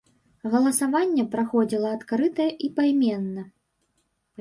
Галасаванне 0.53 1.25
праходзіла 1.35 1.93
адкрыта 1.99 2.51
і 2.67 2.73
пайменна. 2.81 3.49